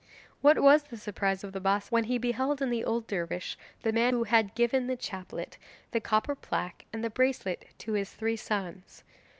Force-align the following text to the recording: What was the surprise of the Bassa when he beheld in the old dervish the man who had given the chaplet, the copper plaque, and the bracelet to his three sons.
What 0.41 0.59
was 0.59 0.81
the 0.85 0.97
surprise 0.97 1.43
of 1.43 1.51
the 1.53 1.59
Bassa 1.59 1.91
when 1.91 2.05
he 2.05 2.17
beheld 2.17 2.59
in 2.59 2.71
the 2.71 2.83
old 2.83 3.05
dervish 3.05 3.55
the 3.83 3.91
man 3.91 4.13
who 4.13 4.23
had 4.23 4.55
given 4.55 4.87
the 4.87 4.95
chaplet, 4.95 5.59
the 5.91 6.01
copper 6.01 6.33
plaque, 6.33 6.85
and 6.91 7.03
the 7.03 7.11
bracelet 7.11 7.65
to 7.77 7.93
his 7.93 8.11
three 8.11 8.35
sons. 8.35 9.03